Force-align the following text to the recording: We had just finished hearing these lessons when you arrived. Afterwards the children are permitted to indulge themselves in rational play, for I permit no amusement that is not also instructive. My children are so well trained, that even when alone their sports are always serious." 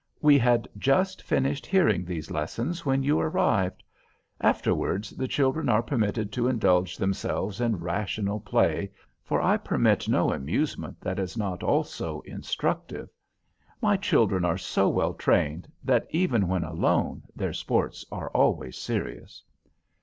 We 0.19 0.39
had 0.39 0.67
just 0.79 1.21
finished 1.21 1.67
hearing 1.67 2.03
these 2.03 2.31
lessons 2.31 2.87
when 2.87 3.03
you 3.03 3.19
arrived. 3.19 3.83
Afterwards 4.39 5.11
the 5.11 5.27
children 5.27 5.69
are 5.69 5.83
permitted 5.83 6.31
to 6.31 6.47
indulge 6.47 6.97
themselves 6.97 7.61
in 7.61 7.75
rational 7.77 8.39
play, 8.39 8.91
for 9.23 9.39
I 9.39 9.57
permit 9.57 10.07
no 10.09 10.33
amusement 10.33 10.99
that 11.01 11.19
is 11.19 11.37
not 11.37 11.61
also 11.61 12.21
instructive. 12.21 13.09
My 13.79 13.95
children 13.95 14.43
are 14.43 14.57
so 14.57 14.89
well 14.89 15.13
trained, 15.13 15.71
that 15.83 16.07
even 16.09 16.47
when 16.47 16.63
alone 16.63 17.21
their 17.35 17.53
sports 17.53 18.03
are 18.11 18.31
always 18.31 18.77
serious." 18.77 19.43